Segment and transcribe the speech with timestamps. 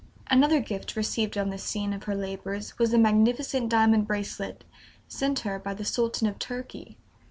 [0.31, 4.63] Another gift received on the scene of her labors was a magnificent diamond bracelet
[5.07, 6.97] sent her by the Sultan of Turkey.